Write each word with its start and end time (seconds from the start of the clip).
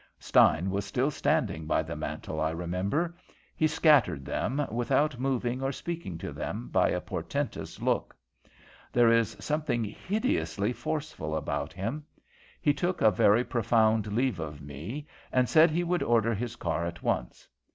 Stein 0.17 0.71
was 0.71 0.83
still 0.83 1.11
standing 1.11 1.67
by 1.67 1.83
the 1.83 1.95
mantel, 1.95 2.39
I 2.41 2.49
remember. 2.49 3.15
He 3.55 3.67
scattered 3.67 4.25
them, 4.25 4.65
without 4.71 5.19
moving 5.19 5.61
or 5.61 5.71
speaking 5.71 6.17
to 6.17 6.33
them, 6.33 6.69
by 6.69 6.89
a 6.89 6.99
portentous 6.99 7.79
look. 7.79 8.15
There 8.91 9.11
is 9.11 9.37
something 9.39 9.83
hideously 9.83 10.73
forceful 10.73 11.35
about 11.35 11.71
him. 11.71 12.03
He 12.59 12.73
took 12.73 12.99
a 12.99 13.11
very 13.11 13.43
profound 13.43 14.07
leave 14.11 14.39
of 14.39 14.59
me, 14.59 15.05
and 15.31 15.47
said 15.47 15.69
he 15.69 15.83
would 15.83 16.01
order 16.01 16.33
his 16.33 16.55
car 16.55 16.83
at 16.83 17.03
once. 17.03 17.47